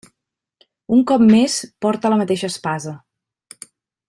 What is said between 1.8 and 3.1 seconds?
porta la mateixa espasa.